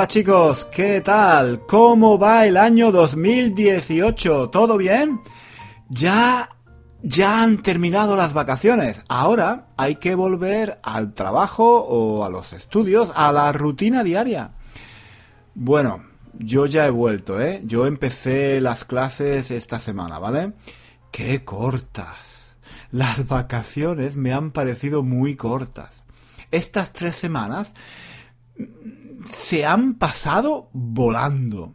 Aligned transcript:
Hola 0.00 0.08
chicos, 0.08 0.64
¿qué 0.72 1.02
tal? 1.02 1.66
¿Cómo 1.66 2.18
va 2.18 2.46
el 2.46 2.56
año 2.56 2.90
2018? 2.90 4.48
¿Todo 4.48 4.78
bien? 4.78 5.20
Ya 5.90 6.48
ya 7.02 7.42
han 7.42 7.58
terminado 7.58 8.16
las 8.16 8.32
vacaciones. 8.32 9.02
Ahora 9.10 9.66
hay 9.76 9.96
que 9.96 10.14
volver 10.14 10.80
al 10.82 11.12
trabajo 11.12 11.82
o 11.84 12.24
a 12.24 12.30
los 12.30 12.54
estudios, 12.54 13.12
a 13.14 13.30
la 13.30 13.52
rutina 13.52 14.02
diaria. 14.02 14.52
Bueno, 15.54 16.02
yo 16.38 16.64
ya 16.64 16.86
he 16.86 16.90
vuelto, 16.90 17.38
¿eh? 17.38 17.60
Yo 17.66 17.84
empecé 17.84 18.58
las 18.62 18.86
clases 18.86 19.50
esta 19.50 19.78
semana, 19.78 20.18
¿vale? 20.18 20.54
Qué 21.12 21.44
cortas. 21.44 22.56
Las 22.90 23.28
vacaciones 23.28 24.16
me 24.16 24.32
han 24.32 24.50
parecido 24.50 25.02
muy 25.02 25.36
cortas. 25.36 26.04
Estas 26.50 26.94
tres 26.94 27.16
semanas 27.16 27.74
se 29.24 29.64
han 29.64 29.94
pasado 29.94 30.70
volando. 30.72 31.74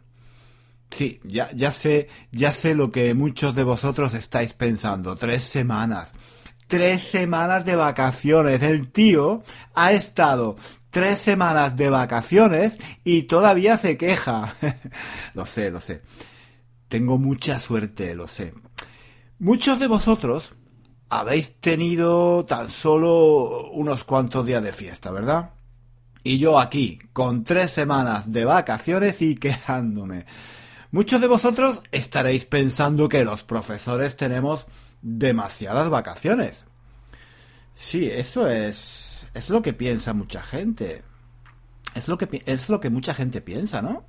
Sí, 0.90 1.20
ya, 1.24 1.50
ya 1.52 1.72
sé, 1.72 2.08
ya 2.32 2.52
sé 2.52 2.74
lo 2.74 2.92
que 2.92 3.12
muchos 3.14 3.54
de 3.54 3.64
vosotros 3.64 4.14
estáis 4.14 4.52
pensando. 4.52 5.16
Tres 5.16 5.44
semanas. 5.44 6.14
Tres 6.66 7.02
semanas 7.02 7.64
de 7.64 7.76
vacaciones. 7.76 8.62
El 8.62 8.90
tío 8.90 9.42
ha 9.74 9.92
estado 9.92 10.56
tres 10.90 11.18
semanas 11.18 11.76
de 11.76 11.90
vacaciones 11.90 12.78
y 13.04 13.24
todavía 13.24 13.78
se 13.78 13.96
queja. 13.98 14.54
lo 15.34 15.44
sé, 15.44 15.70
lo 15.70 15.80
sé. 15.80 16.02
Tengo 16.88 17.18
mucha 17.18 17.58
suerte, 17.58 18.14
lo 18.14 18.26
sé. 18.28 18.54
Muchos 19.38 19.78
de 19.78 19.88
vosotros 19.88 20.54
habéis 21.10 21.60
tenido 21.60 22.44
tan 22.44 22.70
solo 22.70 23.70
unos 23.72 24.04
cuantos 24.04 24.46
días 24.46 24.62
de 24.62 24.72
fiesta, 24.72 25.10
¿verdad? 25.10 25.50
Y 26.26 26.38
yo 26.38 26.58
aquí, 26.58 26.98
con 27.12 27.44
tres 27.44 27.70
semanas 27.70 28.32
de 28.32 28.44
vacaciones 28.44 29.22
y 29.22 29.36
quejándome. 29.36 30.26
Muchos 30.90 31.20
de 31.20 31.28
vosotros 31.28 31.84
estaréis 31.92 32.44
pensando 32.46 33.08
que 33.08 33.24
los 33.24 33.44
profesores 33.44 34.16
tenemos 34.16 34.66
demasiadas 35.02 35.88
vacaciones. 35.88 36.64
Sí, 37.76 38.10
eso 38.10 38.48
es, 38.48 39.28
es 39.34 39.50
lo 39.50 39.62
que 39.62 39.72
piensa 39.72 40.14
mucha 40.14 40.42
gente. 40.42 41.04
Es 41.94 42.08
lo 42.08 42.18
que, 42.18 42.42
es 42.44 42.68
lo 42.70 42.80
que 42.80 42.90
mucha 42.90 43.14
gente 43.14 43.40
piensa, 43.40 43.80
¿no? 43.80 44.04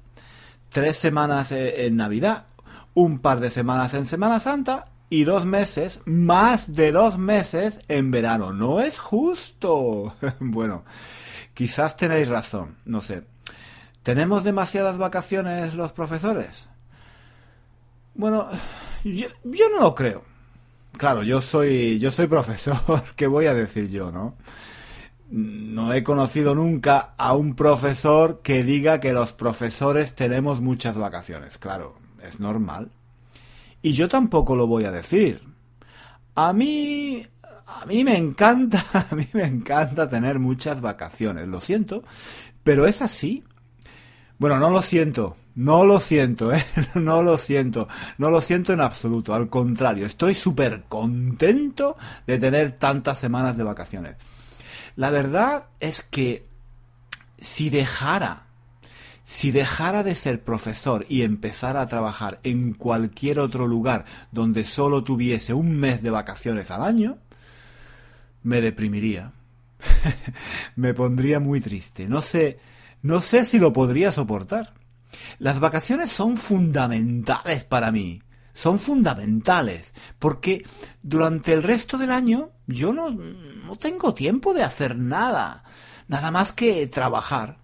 Tres 0.70 0.98
semanas 0.98 1.52
e, 1.52 1.86
en 1.86 1.98
Navidad, 1.98 2.48
un 2.96 3.20
par 3.20 3.42
de 3.42 3.52
semanas 3.52 3.94
en 3.94 4.08
Semana 4.08 4.40
Santa 4.40 4.88
y 5.12 5.24
dos 5.24 5.46
meses, 5.46 6.02
más 6.06 6.74
de 6.74 6.92
dos 6.92 7.20
meses 7.20 7.80
en 7.88 8.10
verano. 8.10 8.54
No 8.54 8.80
es 8.80 8.98
justo. 8.98 10.16
bueno, 10.40 10.84
Quizás 11.58 11.98
tenéis 11.98 12.28
razón, 12.28 12.78
no 12.86 13.02
sé. 13.02 13.24
¿Tenemos 14.04 14.44
demasiadas 14.44 15.00
vacaciones 15.00 15.74
los 15.74 15.92
profesores? 15.92 16.70
Bueno, 18.14 18.48
yo, 19.04 19.28
no 19.44 19.82
lo 19.82 19.96
creo. 19.96 20.24
Claro, 21.00 21.24
yo 21.24 21.42
soy, 21.42 21.98
yo 21.98 22.12
soy 22.12 22.28
profesor, 22.28 23.04
¿qué 23.16 23.26
voy 23.26 23.48
a 23.48 23.56
decir 23.56 23.90
yo, 23.90 24.12
no? 24.12 24.36
No 25.32 25.94
he 25.94 26.04
conocido 26.04 26.54
nunca 26.54 27.16
a 27.18 27.36
un 27.36 27.56
profesor 27.56 28.44
que 28.44 28.64
diga 28.64 29.00
que 29.00 29.12
los 29.12 29.34
profesores 29.34 30.14
tenemos 30.14 30.62
muchas 30.62 30.96
vacaciones. 30.96 31.58
Claro, 31.58 31.98
es 32.22 32.40
normal. 32.40 32.92
Y 33.82 33.94
yo 33.94 34.08
tampoco 34.08 34.56
lo 34.56 34.68
voy 34.68 34.84
a 34.84 34.92
decir. 34.92 35.42
A 36.36 36.54
mí 36.54 37.26
a 37.68 37.86
mí 37.86 38.04
me 38.04 38.18
encanta, 38.18 38.84
a 39.12 39.16
mí 39.16 39.28
me 39.34 39.44
encanta 39.44 40.10
tener 40.10 40.40
muchas 40.40 40.82
vacaciones, 40.82 41.48
lo 41.48 41.60
siento, 41.60 42.04
pero 42.64 42.88
es 42.88 43.02
así. 43.02 43.44
Bueno, 44.40 44.60
no 44.60 44.70
lo 44.70 44.82
siento, 44.82 45.36
no 45.56 45.86
lo 45.86 46.00
siento, 46.00 46.54
¿eh? 46.54 46.64
no 46.96 47.24
lo 47.24 47.38
siento, 47.38 47.88
no 48.18 48.30
lo 48.30 48.40
siento 48.40 48.74
en 48.74 48.82
absoluto, 48.82 49.34
al 49.34 49.50
contrario, 49.50 50.06
estoy 50.06 50.34
súper 50.34 50.84
contento 50.88 51.98
de 52.26 52.40
tener 52.40 52.74
tantas 52.74 53.20
semanas 53.20 53.58
de 53.58 53.64
vacaciones. 53.64 54.16
La 54.96 55.10
verdad 55.10 55.66
es 55.80 56.02
que 56.02 56.48
si 57.40 57.70
dejara, 57.70 58.48
si 59.26 59.52
dejara 59.52 60.04
de 60.04 60.16
ser 60.16 60.44
profesor 60.44 61.06
y 61.10 61.24
empezara 61.24 61.82
a 61.82 61.88
trabajar 61.88 62.40
en 62.44 62.74
cualquier 62.74 63.40
otro 63.40 63.68
lugar 63.68 64.06
donde 64.32 64.64
solo 64.64 65.04
tuviese 65.04 65.54
un 65.54 65.78
mes 65.78 66.02
de 66.02 66.12
vacaciones 66.12 66.72
al 66.72 66.84
año, 66.84 67.18
me 68.48 68.62
deprimiría. 68.62 69.34
me 70.78 70.94
pondría 70.94 71.42
muy 71.42 71.60
triste. 71.60 72.08
No 72.08 72.22
sé, 72.22 72.60
no 73.02 73.20
sé 73.20 73.44
si 73.44 73.60
lo 73.60 73.74
podría 73.74 74.14
soportar. 74.14 74.74
Las 75.38 75.60
vacaciones 75.60 76.10
son 76.10 76.38
fundamentales 76.38 77.66
para 77.66 77.92
mí. 77.92 78.22
Son 78.54 78.80
fundamentales. 78.80 79.94
Porque 80.18 80.66
durante 81.04 81.52
el 81.52 81.62
resto 81.62 81.98
del 81.98 82.10
año 82.10 82.52
yo 82.68 82.94
no, 82.94 83.10
no 83.10 83.76
tengo 83.76 84.14
tiempo 84.14 84.54
de 84.54 84.64
hacer 84.64 84.98
nada. 84.98 85.66
Nada 86.08 86.32
más 86.32 86.54
que 86.54 86.88
trabajar. 86.88 87.58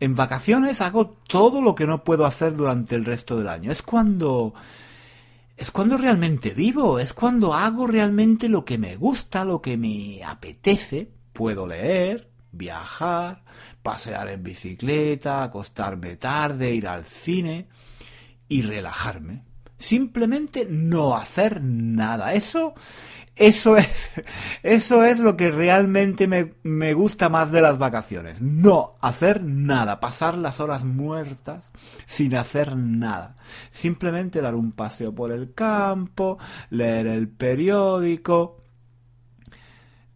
En 0.00 0.14
vacaciones 0.14 0.80
hago 0.80 1.08
todo 1.28 1.60
lo 1.60 1.74
que 1.74 1.86
no 1.86 2.02
puedo 2.02 2.24
hacer 2.24 2.56
durante 2.56 2.94
el 2.94 3.04
resto 3.04 3.36
del 3.36 3.48
año. 3.48 3.70
Es 3.70 3.82
cuando 3.82 4.54
es 5.58 5.72
cuando 5.72 5.96
realmente 5.96 6.54
vivo, 6.54 7.00
es 7.00 7.12
cuando 7.12 7.52
hago 7.52 7.88
realmente 7.88 8.48
lo 8.48 8.64
que 8.64 8.78
me 8.78 8.94
gusta, 8.94 9.44
lo 9.44 9.60
que 9.60 9.76
me 9.76 10.22
apetece. 10.22 11.10
Puedo 11.32 11.66
leer, 11.66 12.30
viajar, 12.52 13.42
pasear 13.82 14.28
en 14.28 14.44
bicicleta, 14.44 15.42
acostarme 15.42 16.14
tarde, 16.14 16.72
ir 16.72 16.86
al 16.86 17.04
cine 17.04 17.66
y 18.48 18.62
relajarme. 18.62 19.42
Simplemente 19.78 20.66
no 20.68 21.16
hacer 21.16 21.62
nada. 21.62 22.34
Eso 22.34 22.74
eso 23.38 23.76
es, 23.76 24.10
eso 24.62 25.04
es 25.04 25.20
lo 25.20 25.36
que 25.36 25.50
realmente 25.50 26.26
me, 26.26 26.54
me, 26.64 26.92
gusta 26.92 27.28
más 27.28 27.52
de 27.52 27.60
las 27.60 27.78
vacaciones. 27.78 28.42
No 28.42 28.92
hacer 29.00 29.42
nada, 29.44 30.00
pasar 30.00 30.36
las 30.36 30.60
horas 30.60 30.84
muertas 30.84 31.70
sin 32.04 32.34
hacer 32.34 32.76
nada. 32.76 33.36
Simplemente 33.70 34.40
dar 34.40 34.56
un 34.56 34.72
paseo 34.72 35.14
por 35.14 35.30
el 35.30 35.54
campo, 35.54 36.38
leer 36.70 37.06
el 37.06 37.28
periódico, 37.28 38.60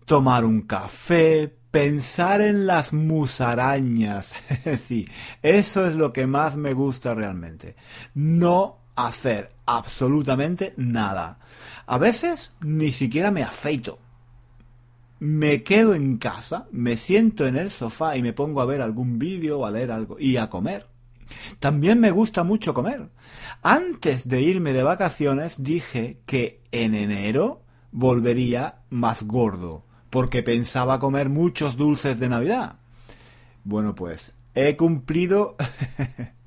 tomar 0.04 0.44
un 0.44 0.62
café, 0.62 1.54
pensar 1.70 2.40
en 2.40 2.66
las 2.66 2.92
musarañas. 2.92 4.32
sí, 4.78 5.08
eso 5.42 5.86
es 5.86 5.94
lo 5.94 6.12
que 6.12 6.26
más 6.26 6.56
me 6.56 6.72
gusta 6.72 7.14
realmente. 7.14 7.76
No 8.14 8.81
hacer 8.96 9.52
absolutamente 9.66 10.74
nada. 10.76 11.38
A 11.86 11.98
veces 11.98 12.52
ni 12.60 12.92
siquiera 12.92 13.30
me 13.30 13.42
afeito. 13.42 13.98
Me 15.18 15.62
quedo 15.62 15.94
en 15.94 16.18
casa, 16.18 16.66
me 16.72 16.96
siento 16.96 17.46
en 17.46 17.56
el 17.56 17.70
sofá 17.70 18.16
y 18.16 18.22
me 18.22 18.32
pongo 18.32 18.60
a 18.60 18.66
ver 18.66 18.80
algún 18.80 19.18
vídeo 19.18 19.60
o 19.60 19.66
a 19.66 19.70
leer 19.70 19.92
algo 19.92 20.16
y 20.18 20.36
a 20.36 20.50
comer. 20.50 20.86
También 21.58 22.00
me 22.00 22.10
gusta 22.10 22.44
mucho 22.44 22.74
comer. 22.74 23.08
Antes 23.62 24.28
de 24.28 24.42
irme 24.42 24.72
de 24.72 24.82
vacaciones 24.82 25.62
dije 25.62 26.20
que 26.26 26.60
en 26.72 26.94
enero 26.94 27.62
volvería 27.92 28.80
más 28.90 29.22
gordo, 29.22 29.84
porque 30.10 30.42
pensaba 30.42 30.98
comer 30.98 31.28
muchos 31.28 31.76
dulces 31.76 32.18
de 32.18 32.28
Navidad. 32.28 32.80
Bueno, 33.64 33.94
pues 33.94 34.32
he 34.54 34.76
cumplido 34.76 35.56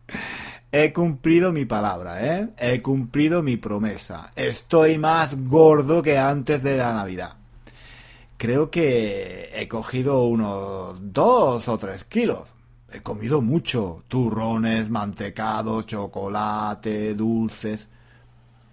He 0.78 0.92
cumplido 0.92 1.54
mi 1.54 1.64
palabra, 1.64 2.22
¿eh? 2.22 2.50
He 2.58 2.82
cumplido 2.82 3.42
mi 3.42 3.56
promesa. 3.56 4.32
Estoy 4.36 4.98
más 4.98 5.48
gordo 5.48 6.02
que 6.02 6.18
antes 6.18 6.64
de 6.64 6.76
la 6.76 6.92
Navidad. 6.92 7.38
Creo 8.36 8.70
que 8.70 9.52
he 9.54 9.70
cogido 9.70 10.26
unos 10.26 10.98
dos 11.14 11.70
o 11.70 11.78
tres 11.78 12.04
kilos. 12.04 12.54
He 12.92 13.02
comido 13.02 13.42
mucho. 13.42 14.04
Turrones, 14.10 14.90
mantecados, 14.90 15.86
chocolate, 15.86 17.16
dulces. 17.16 17.88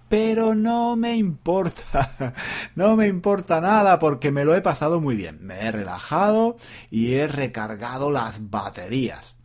Pero 0.09 0.57
no 0.57 0.97
me 0.97 1.15
importa. 1.15 2.35
No 2.75 2.97
me 2.97 3.07
importa 3.07 3.61
nada 3.61 4.01
porque 4.01 4.33
me 4.33 4.45
lo 4.45 4.57
he 4.57 4.61
pasado 4.61 5.01
muy 5.01 5.15
bien. 5.15 5.39
Me 5.41 5.61
he 5.61 5.71
relajado 5.71 6.57
y 6.91 7.15
he 7.15 7.29
recargado 7.29 8.11
las 8.11 8.51
baterías. 8.51 9.37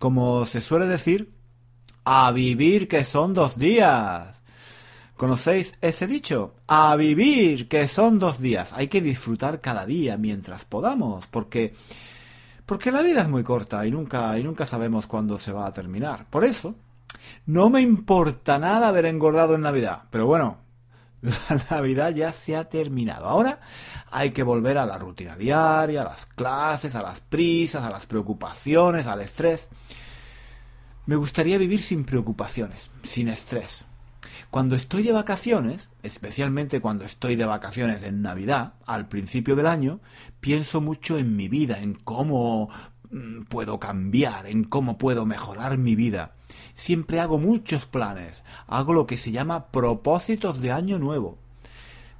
Como 0.00 0.44
se 0.44 0.60
suele 0.60 0.86
decir, 0.86 1.39
a 2.04 2.32
vivir 2.32 2.88
que 2.88 3.04
son 3.04 3.34
dos 3.34 3.58
días. 3.58 4.42
¿Conocéis 5.16 5.74
ese 5.80 6.06
dicho? 6.06 6.54
A 6.66 6.96
vivir 6.96 7.68
que 7.68 7.86
son 7.88 8.18
dos 8.18 8.40
días. 8.40 8.72
Hay 8.72 8.88
que 8.88 9.02
disfrutar 9.02 9.60
cada 9.60 9.84
día 9.84 10.16
mientras 10.16 10.64
podamos, 10.64 11.26
porque 11.26 11.74
porque 12.64 12.92
la 12.92 13.02
vida 13.02 13.22
es 13.22 13.28
muy 13.28 13.42
corta 13.42 13.84
y 13.84 13.90
nunca 13.90 14.38
y 14.38 14.44
nunca 14.44 14.64
sabemos 14.64 15.06
cuándo 15.06 15.36
se 15.38 15.52
va 15.52 15.66
a 15.66 15.72
terminar. 15.72 16.26
Por 16.30 16.44
eso 16.44 16.74
no 17.46 17.68
me 17.68 17.80
importa 17.80 18.58
nada 18.58 18.88
haber 18.88 19.06
engordado 19.06 19.56
en 19.56 19.62
Navidad, 19.62 20.04
pero 20.10 20.26
bueno, 20.26 20.58
la 21.20 21.60
Navidad 21.68 22.14
ya 22.14 22.32
se 22.32 22.56
ha 22.56 22.68
terminado. 22.68 23.26
Ahora 23.26 23.60
hay 24.10 24.30
que 24.30 24.42
volver 24.42 24.78
a 24.78 24.86
la 24.86 24.98
rutina 24.98 25.36
diaria, 25.36 26.02
a 26.02 26.10
las 26.10 26.26
clases, 26.26 26.94
a 26.94 27.02
las 27.02 27.20
prisas, 27.20 27.84
a 27.84 27.90
las 27.90 28.06
preocupaciones, 28.06 29.06
al 29.06 29.20
estrés. 29.20 29.68
Me 31.10 31.16
gustaría 31.16 31.58
vivir 31.58 31.82
sin 31.82 32.04
preocupaciones, 32.04 32.92
sin 33.02 33.26
estrés. 33.26 33.84
Cuando 34.48 34.76
estoy 34.76 35.02
de 35.02 35.10
vacaciones, 35.10 35.88
especialmente 36.04 36.80
cuando 36.80 37.04
estoy 37.04 37.34
de 37.34 37.46
vacaciones 37.46 38.04
en 38.04 38.22
Navidad, 38.22 38.74
al 38.86 39.08
principio 39.08 39.56
del 39.56 39.66
año, 39.66 39.98
pienso 40.38 40.80
mucho 40.80 41.18
en 41.18 41.34
mi 41.34 41.48
vida, 41.48 41.80
en 41.80 41.94
cómo 41.94 42.70
mm, 43.10 43.42
puedo 43.48 43.80
cambiar, 43.80 44.46
en 44.46 44.62
cómo 44.62 44.98
puedo 44.98 45.26
mejorar 45.26 45.78
mi 45.78 45.96
vida. 45.96 46.36
Siempre 46.74 47.18
hago 47.18 47.38
muchos 47.38 47.86
planes, 47.86 48.44
hago 48.68 48.92
lo 48.92 49.08
que 49.08 49.16
se 49.16 49.32
llama 49.32 49.66
propósitos 49.72 50.60
de 50.60 50.70
año 50.70 51.00
nuevo. 51.00 51.38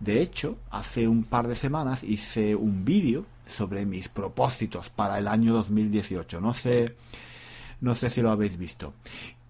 De 0.01 0.21
hecho, 0.21 0.59
hace 0.69 1.07
un 1.07 1.23
par 1.23 1.47
de 1.47 1.55
semanas 1.55 2.03
hice 2.03 2.57
un 2.57 2.85
vídeo 2.85 3.25
sobre 3.47 3.87
mis 3.87 4.09
propósitos 4.09 4.91
para 4.91 5.17
el 5.21 5.29
año 5.29 5.53
2018. 5.53 6.41
No 6.41 6.55
sé, 6.55 6.97
no 7.81 7.95
sé 7.95 8.11
si 8.11 8.23
lo 8.23 8.31
habéis 8.31 8.57
visto. 8.57 8.95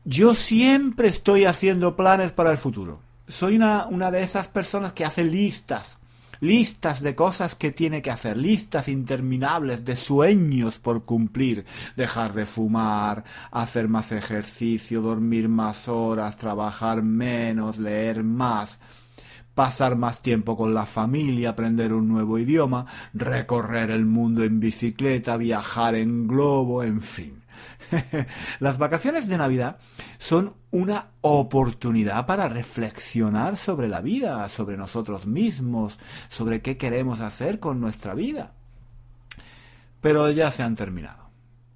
Yo 0.04 0.34
siempre 0.34 1.08
estoy 1.08 1.44
haciendo 1.44 1.96
planes 1.96 2.32
para 2.32 2.50
el 2.50 2.58
futuro. 2.58 3.00
Soy 3.28 3.56
una, 3.56 3.86
una 3.86 4.10
de 4.10 4.22
esas 4.22 4.48
personas 4.48 4.92
que 4.92 5.04
hace 5.04 5.24
listas, 5.24 5.98
listas 6.40 7.02
de 7.02 7.14
cosas 7.14 7.54
que 7.54 7.70
tiene 7.70 8.02
que 8.02 8.10
hacer, 8.10 8.36
listas 8.36 8.88
interminables 8.88 9.84
de 9.84 9.96
sueños 9.96 10.78
por 10.78 11.04
cumplir, 11.04 11.64
dejar 11.96 12.32
de 12.32 12.46
fumar, 12.46 13.24
hacer 13.50 13.88
más 13.88 14.10
ejercicio, 14.12 15.02
dormir 15.02 15.48
más 15.48 15.86
horas, 15.88 16.36
trabajar 16.36 17.02
menos, 17.02 17.78
leer 17.78 18.24
más, 18.24 18.80
pasar 19.54 19.96
más 19.96 20.22
tiempo 20.22 20.56
con 20.56 20.74
la 20.74 20.86
familia, 20.86 21.50
aprender 21.50 21.92
un 21.92 22.08
nuevo 22.08 22.38
idioma, 22.38 22.86
recorrer 23.12 23.90
el 23.90 24.06
mundo 24.06 24.42
en 24.42 24.60
bicicleta, 24.60 25.36
viajar 25.36 25.94
en 25.94 26.26
globo, 26.26 26.82
en 26.82 27.02
fin. 27.02 27.39
Las 28.60 28.78
vacaciones 28.78 29.28
de 29.28 29.38
Navidad 29.38 29.78
son 30.18 30.54
una 30.70 31.10
oportunidad 31.20 32.26
para 32.26 32.48
reflexionar 32.48 33.56
sobre 33.56 33.88
la 33.88 34.00
vida, 34.00 34.48
sobre 34.48 34.76
nosotros 34.76 35.26
mismos, 35.26 35.98
sobre 36.28 36.62
qué 36.62 36.76
queremos 36.76 37.20
hacer 37.20 37.60
con 37.60 37.80
nuestra 37.80 38.14
vida. 38.14 38.52
Pero 40.00 40.30
ya 40.30 40.50
se 40.50 40.62
han 40.62 40.76
terminado. 40.76 41.30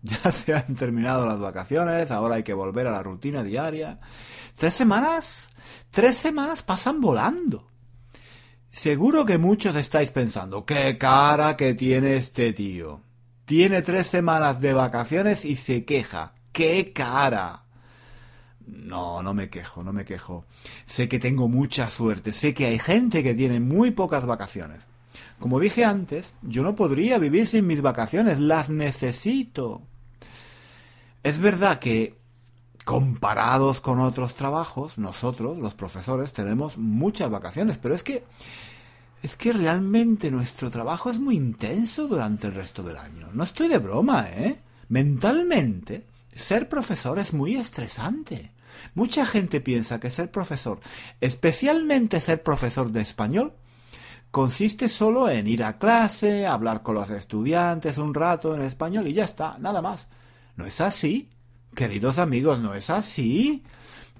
Ya 0.24 0.30
se 0.32 0.54
han 0.54 0.74
terminado 0.74 1.26
las 1.26 1.40
vacaciones, 1.40 2.10
ahora 2.10 2.34
hay 2.34 2.42
que 2.42 2.52
volver 2.52 2.86
a 2.86 2.90
la 2.90 3.02
rutina 3.02 3.42
diaria. 3.42 4.00
Tres 4.56 4.74
semanas, 4.74 5.48
tres 5.90 6.16
semanas 6.16 6.62
pasan 6.62 7.00
volando. 7.00 7.70
Seguro 8.70 9.24
que 9.24 9.38
muchos 9.38 9.76
estáis 9.76 10.10
pensando, 10.10 10.66
qué 10.66 10.98
cara 10.98 11.56
que 11.56 11.74
tiene 11.74 12.16
este 12.16 12.52
tío. 12.52 13.00
Tiene 13.44 13.82
tres 13.82 14.06
semanas 14.06 14.60
de 14.60 14.72
vacaciones 14.72 15.44
y 15.44 15.56
se 15.56 15.84
queja. 15.84 16.32
¡Qué 16.52 16.92
cara! 16.92 17.64
No, 18.66 19.22
no 19.22 19.34
me 19.34 19.50
quejo, 19.50 19.82
no 19.82 19.92
me 19.92 20.04
quejo. 20.04 20.46
Sé 20.86 21.08
que 21.08 21.18
tengo 21.18 21.48
mucha 21.48 21.90
suerte, 21.90 22.32
sé 22.32 22.54
que 22.54 22.66
hay 22.66 22.78
gente 22.78 23.22
que 23.22 23.34
tiene 23.34 23.60
muy 23.60 23.90
pocas 23.90 24.24
vacaciones. 24.24 24.84
Como 25.38 25.60
dije 25.60 25.84
antes, 25.84 26.34
yo 26.42 26.62
no 26.62 26.74
podría 26.74 27.18
vivir 27.18 27.46
sin 27.46 27.66
mis 27.66 27.82
vacaciones, 27.82 28.40
las 28.40 28.70
necesito. 28.70 29.82
Es 31.22 31.38
verdad 31.38 31.78
que, 31.78 32.18
comparados 32.84 33.80
con 33.80 34.00
otros 34.00 34.34
trabajos, 34.34 34.96
nosotros, 34.96 35.58
los 35.58 35.74
profesores, 35.74 36.32
tenemos 36.32 36.78
muchas 36.78 37.30
vacaciones, 37.30 37.78
pero 37.78 37.94
es 37.94 38.02
que 38.02 38.24
es 39.24 39.36
que 39.36 39.54
realmente 39.54 40.30
nuestro 40.30 40.70
trabajo 40.70 41.10
es 41.10 41.18
muy 41.18 41.36
intenso 41.36 42.08
durante 42.08 42.48
el 42.48 42.52
resto 42.52 42.82
del 42.82 42.98
año. 42.98 43.30
No 43.32 43.44
estoy 43.44 43.68
de 43.68 43.78
broma, 43.78 44.26
¿eh? 44.28 44.60
Mentalmente, 44.90 46.06
ser 46.34 46.68
profesor 46.68 47.18
es 47.18 47.32
muy 47.32 47.54
estresante. 47.56 48.52
Mucha 48.94 49.24
gente 49.24 49.62
piensa 49.62 49.98
que 49.98 50.10
ser 50.10 50.30
profesor, 50.30 50.78
especialmente 51.22 52.20
ser 52.20 52.42
profesor 52.42 52.92
de 52.92 53.00
español, 53.00 53.54
consiste 54.30 54.90
solo 54.90 55.30
en 55.30 55.46
ir 55.46 55.64
a 55.64 55.78
clase, 55.78 56.46
hablar 56.46 56.82
con 56.82 56.96
los 56.96 57.08
estudiantes 57.08 57.96
un 57.96 58.12
rato 58.12 58.54
en 58.54 58.60
español 58.60 59.08
y 59.08 59.14
ya 59.14 59.24
está, 59.24 59.56
nada 59.58 59.80
más. 59.80 60.08
No 60.56 60.66
es 60.66 60.82
así, 60.82 61.30
queridos 61.74 62.18
amigos, 62.18 62.58
no 62.58 62.74
es 62.74 62.90
así. 62.90 63.64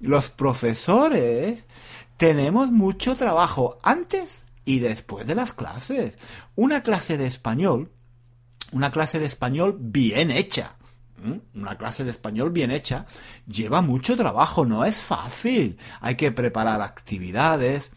Los 0.01 0.31
profesores 0.31 1.67
tenemos 2.17 2.71
mucho 2.71 3.15
trabajo 3.15 3.77
antes 3.83 4.44
y 4.65 4.79
después 4.79 5.27
de 5.27 5.35
las 5.35 5.53
clases. 5.53 6.17
Una 6.55 6.81
clase 6.83 7.17
de 7.17 7.27
español, 7.27 7.91
una 8.71 8.91
clase 8.91 9.19
de 9.19 9.25
español 9.25 9.77
bien 9.79 10.31
hecha. 10.31 10.75
Una 11.55 11.77
clase 11.77 12.03
de 12.03 12.11
español 12.11 12.51
bien 12.51 12.71
hecha 12.71 13.05
lleva 13.47 13.81
mucho 13.81 14.17
trabajo, 14.17 14.65
no 14.65 14.83
es 14.85 14.99
fácil. 14.99 15.77
Hay 16.01 16.15
que 16.15 16.31
preparar 16.31 16.81
actividades, 16.81 17.91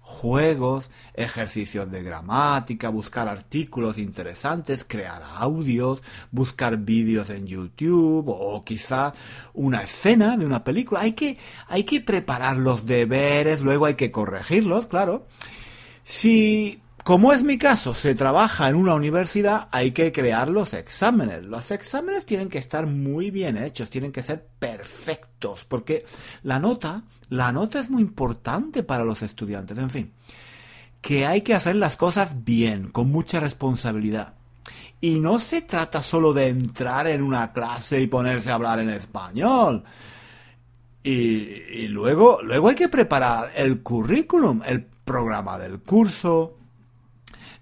juegos, 0.00 0.90
ejercicios 1.14 1.90
de 1.90 2.02
gramática, 2.02 2.90
buscar 2.90 3.26
artículos 3.26 3.96
interesantes, 3.96 4.84
crear 4.84 5.22
audios, 5.22 6.02
buscar 6.30 6.76
vídeos 6.76 7.30
en 7.30 7.46
YouTube 7.46 8.28
o 8.28 8.62
quizá 8.64 9.14
una 9.54 9.82
escena 9.82 10.36
de 10.36 10.44
una 10.44 10.62
película. 10.62 11.00
Hay 11.00 11.12
que, 11.12 11.38
hay 11.68 11.84
que 11.84 12.02
preparar 12.02 12.58
los 12.58 12.84
deberes, 12.84 13.60
luego 13.60 13.86
hay 13.86 13.94
que 13.94 14.10
corregirlos, 14.10 14.86
claro. 14.86 15.26
Si, 16.04 16.82
como 17.02 17.32
es 17.32 17.42
mi 17.42 17.58
caso, 17.58 17.94
se 17.94 18.14
trabaja 18.14 18.68
en 18.68 18.76
una 18.76 18.94
universidad, 18.94 19.68
hay 19.72 19.92
que 19.92 20.12
crear 20.12 20.48
los 20.48 20.74
exámenes. 20.74 21.46
Los 21.46 21.70
exámenes 21.70 22.26
tienen 22.26 22.50
que 22.50 22.58
estar 22.58 22.86
muy 22.86 23.30
bien 23.30 23.56
hechos, 23.56 23.90
tienen 23.90 24.12
que 24.12 24.22
ser 24.22 24.46
perfectos, 24.58 25.64
porque 25.64 26.04
la 26.42 26.60
nota, 26.60 27.02
la 27.30 27.52
nota 27.52 27.80
es 27.80 27.90
muy 27.90 28.02
importante 28.02 28.82
para 28.82 29.04
los 29.04 29.22
estudiantes. 29.22 29.78
En 29.78 29.90
fin, 29.90 30.12
que 31.00 31.26
hay 31.26 31.40
que 31.40 31.54
hacer 31.54 31.76
las 31.76 31.96
cosas 31.96 32.44
bien, 32.44 32.90
con 32.90 33.10
mucha 33.10 33.40
responsabilidad. 33.40 34.34
Y 35.00 35.20
no 35.20 35.38
se 35.38 35.62
trata 35.62 36.00
solo 36.00 36.32
de 36.32 36.48
entrar 36.48 37.06
en 37.06 37.22
una 37.22 37.52
clase 37.52 38.00
y 38.00 38.06
ponerse 38.06 38.50
a 38.50 38.54
hablar 38.54 38.78
en 38.78 38.88
español. 38.90 39.84
Y, 41.02 41.88
luego, 41.88 42.40
luego 42.42 42.70
hay 42.70 42.74
que 42.74 42.88
preparar 42.88 43.52
el 43.54 43.82
currículum, 43.82 44.62
el 44.64 44.86
programa 45.04 45.58
del 45.58 45.80
curso, 45.80 46.58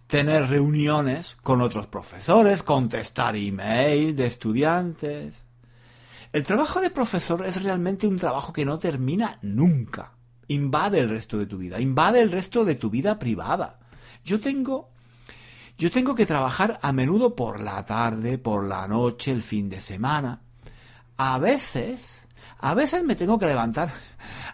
tener 0.07 0.49
reuniones 0.49 1.37
con 1.43 1.61
otros 1.61 1.87
profesores, 1.87 2.63
contestar 2.63 3.37
email 3.37 4.15
de 4.15 4.27
estudiantes. 4.27 5.45
El 6.33 6.47
trabajo 6.47 6.81
de 6.81 6.91
profesor 6.91 7.45
es 7.45 7.63
realmente 7.63 8.07
un 8.07 8.17
trabajo 8.17 8.53
que 8.53 8.65
no 8.65 8.79
termina 8.79 9.39
nunca. 9.43 10.13
Invade 10.49 11.01
el 11.01 11.09
resto 11.09 11.39
de 11.39 11.47
tu 11.47 11.59
vida, 11.59 11.81
invade 11.81 12.21
el 12.21 12.31
resto 12.31 12.65
de 12.65 12.75
tu 12.75 12.91
vida 12.91 13.19
privada. 13.19 13.79
Yo 14.25 14.41
tengo 14.41 14.91
yo 15.79 15.91
tengo 15.91 16.15
que 16.15 16.27
trabajar 16.27 16.79
a 16.83 16.93
menudo 16.93 17.35
por 17.35 17.61
la 17.61 17.85
tarde, 17.85 18.39
por 18.39 18.65
la 18.65 18.87
noche, 18.87 19.33
el 19.33 19.43
fin 19.43 19.69
de 19.69 19.81
semana. 19.81 20.43
A 21.17 21.39
veces 21.39 22.23
a 22.65 22.75
veces 22.75 23.03
me 23.03 23.17
tengo 23.17 23.41
que 23.41 23.47
levantar, 23.47 23.93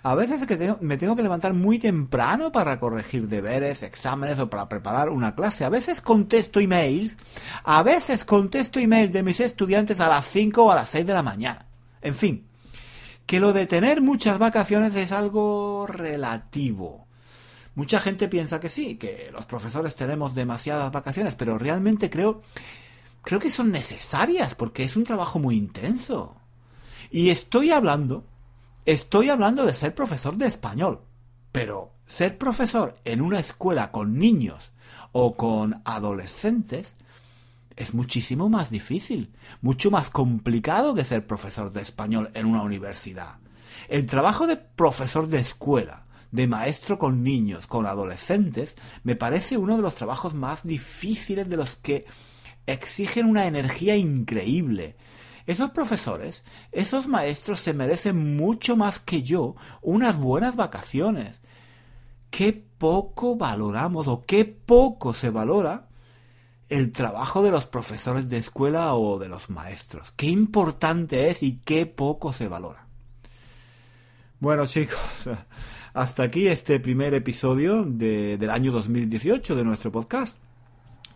a 0.08 0.14
veces 0.14 0.46
que 0.46 0.74
me 0.80 0.96
tengo 0.96 1.14
que 1.14 1.22
levantar 1.22 1.52
muy 1.52 1.78
temprano 1.78 2.50
para 2.50 2.78
corregir 2.78 3.28
deberes, 3.28 3.82
exámenes 3.82 4.38
o 4.38 4.48
para 4.48 4.68
preparar 4.68 5.10
una 5.10 5.34
clase. 5.34 5.64
A 5.64 5.68
veces 5.68 6.00
contesto 6.00 6.60
emails, 6.60 7.16
a 7.64 7.82
veces 7.82 8.24
contesto 8.24 8.78
emails 8.78 9.12
de 9.12 9.22
mis 9.22 9.40
estudiantes 9.40 10.00
a 10.00 10.08
las 10.08 10.26
5 10.26 10.64
o 10.64 10.70
a 10.70 10.76
las 10.76 10.88
6 10.88 11.06
de 11.06 11.12
la 11.12 11.22
mañana. 11.22 11.66
En 12.00 12.14
fin, 12.14 12.46
que 13.26 13.38
lo 13.38 13.52
de 13.52 13.66
tener 13.66 14.00
muchas 14.00 14.38
vacaciones 14.38 14.96
es 14.96 15.12
algo 15.12 15.86
relativo. 15.86 17.06
Mucha 17.74 18.00
gente 18.00 18.28
piensa 18.28 18.58
que 18.58 18.68
sí, 18.68 18.96
que 18.96 19.30
los 19.32 19.44
profesores 19.44 19.94
tenemos 19.94 20.34
demasiadas 20.34 20.90
vacaciones, 20.90 21.34
pero 21.34 21.58
realmente 21.58 22.08
creo 22.08 22.42
creo 23.22 23.40
que 23.40 23.50
son 23.50 23.70
necesarias 23.70 24.54
porque 24.54 24.84
es 24.84 24.96
un 24.96 25.04
trabajo 25.04 25.38
muy 25.38 25.56
intenso. 25.56 26.34
Y 27.10 27.28
estoy 27.28 27.72
hablando, 27.72 28.24
estoy 28.92 29.28
hablando 29.28 29.66
de 29.66 29.74
ser 29.74 29.94
profesor 29.94 30.36
de 30.36 30.46
español. 30.46 31.02
Pero 31.52 31.92
ser 32.06 32.38
profesor 32.38 32.96
en 33.04 33.20
una 33.20 33.38
escuela 33.38 33.90
con 33.90 34.18
niños 34.18 34.72
o 35.12 35.34
con 35.36 35.82
adolescentes 35.84 36.94
es 37.76 37.92
muchísimo 37.92 38.48
más 38.48 38.70
difícil, 38.70 39.30
mucho 39.60 39.90
más 39.90 40.08
complicado 40.08 40.94
que 40.94 41.04
ser 41.04 41.26
profesor 41.26 41.70
de 41.70 41.82
español 41.82 42.30
en 42.32 42.46
una 42.46 42.62
universidad. 42.62 43.36
El 43.88 44.06
trabajo 44.06 44.46
de 44.46 44.56
profesor 44.56 45.28
de 45.28 45.40
escuela, 45.40 46.06
de 46.32 46.48
maestro 46.48 46.98
con 46.98 47.22
niños, 47.22 47.66
con 47.66 47.84
adolescentes, 47.84 48.74
me 49.04 49.16
parece 49.16 49.58
uno 49.58 49.76
de 49.76 49.82
los 49.82 49.94
trabajos 49.94 50.32
más 50.32 50.66
difíciles 50.66 51.48
de 51.48 51.56
los 51.58 51.76
que 51.76 52.06
exigen 52.66 53.26
una 53.26 53.46
energía 53.46 53.96
increíble, 53.96 54.96
esos 55.48 55.70
profesores, 55.70 56.44
esos 56.72 57.08
maestros 57.08 57.60
se 57.60 57.72
merecen 57.72 58.36
mucho 58.36 58.76
más 58.76 58.98
que 58.98 59.22
yo 59.22 59.56
unas 59.80 60.18
buenas 60.18 60.56
vacaciones. 60.56 61.40
Qué 62.28 62.52
poco 62.52 63.34
valoramos 63.34 64.08
o 64.08 64.26
qué 64.26 64.44
poco 64.44 65.14
se 65.14 65.30
valora 65.30 65.88
el 66.68 66.92
trabajo 66.92 67.42
de 67.42 67.50
los 67.50 67.64
profesores 67.64 68.28
de 68.28 68.36
escuela 68.36 68.92
o 68.92 69.18
de 69.18 69.30
los 69.30 69.48
maestros. 69.48 70.12
Qué 70.16 70.26
importante 70.26 71.30
es 71.30 71.42
y 71.42 71.60
qué 71.64 71.86
poco 71.86 72.34
se 72.34 72.46
valora. 72.46 72.86
Bueno 74.40 74.66
chicos, 74.66 74.98
hasta 75.94 76.24
aquí 76.24 76.46
este 76.46 76.78
primer 76.78 77.14
episodio 77.14 77.84
del 77.84 78.50
año 78.50 78.70
2018 78.70 79.56
de 79.56 79.64
nuestro 79.64 79.90
podcast. 79.90 80.36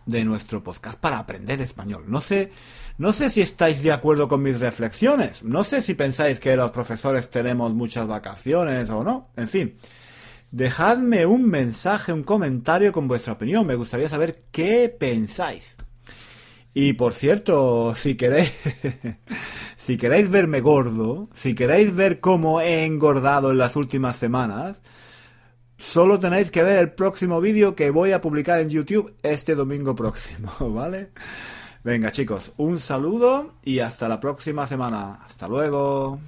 De 0.05 0.25
nuestro 0.25 0.63
podcast 0.63 0.99
para 0.99 1.17
aprender 1.17 1.61
español. 1.61 2.03
No 2.07 2.19
sé, 2.19 2.51
no 2.97 3.13
sé 3.13 3.29
si 3.29 3.41
estáis 3.41 3.81
de 3.81 3.91
acuerdo 3.91 4.27
con 4.27 4.41
mis 4.41 4.59
reflexiones. 4.59 5.43
No 5.43 5.63
sé 5.63 5.81
si 5.81 5.93
pensáis 5.93 6.39
que 6.39 6.55
los 6.55 6.71
profesores 6.71 7.29
tenemos 7.29 7.73
muchas 7.73 8.07
vacaciones 8.07 8.89
o 8.89 9.03
no. 9.03 9.29
En 9.37 9.47
fin, 9.47 9.77
dejadme 10.51 11.25
un 11.25 11.49
mensaje, 11.49 12.13
un 12.13 12.23
comentario 12.23 12.91
con 12.91 13.07
vuestra 13.07 13.33
opinión. 13.33 13.65
Me 13.65 13.75
gustaría 13.75 14.09
saber 14.09 14.43
qué 14.51 14.89
pensáis. 14.89 15.77
Y 16.73 16.93
por 16.93 17.13
cierto, 17.13 17.93
si 17.95 18.15
queréis, 18.15 18.51
si 19.75 19.97
queréis 19.97 20.29
verme 20.29 20.59
gordo, 20.59 21.29
si 21.33 21.53
queréis 21.53 21.93
ver 21.95 22.19
cómo 22.19 22.61
he 22.61 22.85
engordado 22.85 23.51
en 23.51 23.59
las 23.59 23.75
últimas 23.75 24.15
semanas, 24.15 24.81
Solo 25.83 26.17
tenéis 26.17 26.49
que 26.49 26.63
ver 26.63 26.79
el 26.79 26.91
próximo 26.91 27.41
vídeo 27.41 27.75
que 27.75 27.91
voy 27.91 28.13
a 28.13 28.21
publicar 28.21 28.61
en 28.61 28.69
YouTube 28.69 29.13
este 29.21 29.53
domingo 29.53 29.93
próximo, 29.93 30.49
¿vale? 30.73 31.09
Venga 31.83 32.09
chicos, 32.09 32.53
un 32.55 32.79
saludo 32.79 33.55
y 33.65 33.79
hasta 33.79 34.07
la 34.07 34.21
próxima 34.21 34.65
semana. 34.65 35.19
Hasta 35.25 35.47
luego. 35.49 36.19